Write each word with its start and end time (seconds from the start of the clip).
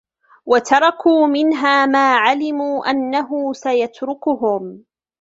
وَتَرَكُوا 0.45 1.27
مِنْهَا 1.27 1.85
مَا 1.85 2.15
عَلِمُوا 2.17 2.89
أَنَّهُ 2.91 3.53
سَيَتْرُكُهُمْ 3.53 4.83